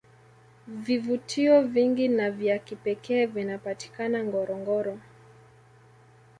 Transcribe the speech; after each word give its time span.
vvivutio 0.67 1.61
vingi 1.61 2.07
na 2.07 2.31
vya 2.31 2.59
kipekee 2.59 3.25
vinapatikana 3.25 4.23
ngorongoro 4.23 4.97